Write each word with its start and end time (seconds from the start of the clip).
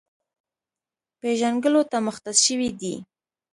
پېژنګلو 1.19 1.81
ته 1.91 1.97
مختص 2.07 2.37
شوی 2.45 2.69
دی، 2.79 2.95